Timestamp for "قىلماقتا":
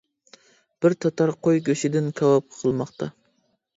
2.59-3.11